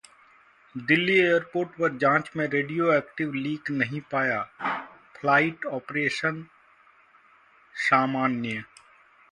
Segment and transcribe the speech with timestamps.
[0.75, 4.41] Delhi airport पर जांच में रेडियोएक्टिव लीक नहीं पाया,
[5.19, 6.45] फ्लाइट ऑपरेशंस
[7.75, 8.63] सामान्य